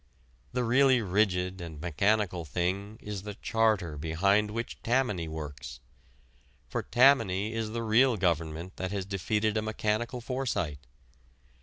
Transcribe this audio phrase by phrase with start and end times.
[0.51, 5.79] The really rigid and mechanical thing is the charter behind which Tammany works.
[6.67, 10.79] For Tammany is the real government that has defeated a mechanical foresight.